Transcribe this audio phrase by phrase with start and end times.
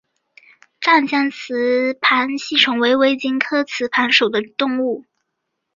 [0.79, 5.05] 湛江雌盘吸虫为微茎科雌盘属的动物。